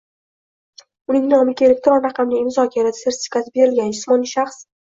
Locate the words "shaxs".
4.37-4.69